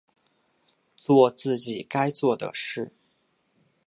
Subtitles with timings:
[0.97, 2.91] 作自己该做的事